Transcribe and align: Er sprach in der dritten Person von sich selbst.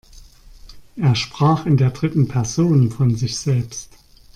Er 0.95 1.13
sprach 1.13 1.67
in 1.67 1.77
der 1.77 1.91
dritten 1.91 2.27
Person 2.27 2.89
von 2.89 3.15
sich 3.15 3.37
selbst. 3.37 3.95